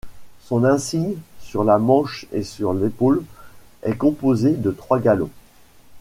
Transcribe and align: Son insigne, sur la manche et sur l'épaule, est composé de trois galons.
Son 0.41 0.63
insigne, 0.63 1.13
sur 1.41 1.63
la 1.63 1.77
manche 1.77 2.25
et 2.31 2.41
sur 2.41 2.73
l'épaule, 2.73 3.23
est 3.83 3.95
composé 3.97 4.53
de 4.55 4.71
trois 4.71 4.97
galons. 4.99 5.29